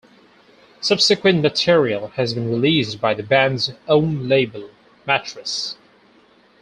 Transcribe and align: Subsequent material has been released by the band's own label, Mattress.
Subsequent 0.79 1.43
material 1.43 2.07
has 2.15 2.33
been 2.33 2.49
released 2.49 2.99
by 2.99 3.13
the 3.13 3.21
band's 3.21 3.71
own 3.87 4.27
label, 4.27 4.71
Mattress. 5.05 5.77